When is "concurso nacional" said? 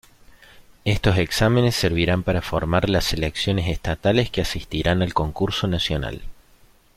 5.13-6.23